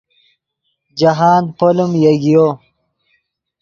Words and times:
جاہند 0.99 1.47
پولیم 1.57 1.91
یگیو 2.03 2.47